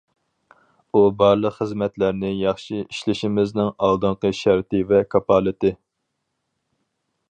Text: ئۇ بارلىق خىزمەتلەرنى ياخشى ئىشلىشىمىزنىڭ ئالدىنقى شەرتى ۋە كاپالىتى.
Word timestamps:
ئۇ 0.93 1.01
بارلىق 1.19 1.53
خىزمەتلەرنى 1.57 2.33
ياخشى 2.45 2.81
ئىشلىشىمىزنىڭ 2.87 3.71
ئالدىنقى 3.89 4.35
شەرتى 4.41 4.85
ۋە 4.95 5.07
كاپالىتى. 5.15 5.77